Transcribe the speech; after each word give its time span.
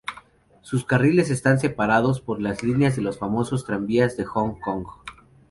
Sus 0.63 0.83
carriles 0.83 1.29
están 1.29 1.59
separados 1.59 2.21
por 2.21 2.41
las 2.41 2.63
líneas 2.63 2.95
de 2.95 3.03
los 3.03 3.19
famosos 3.19 3.65
tranvías 3.65 4.17
de 4.17 4.25
Hong 4.25 4.59
Kong. 4.59 4.87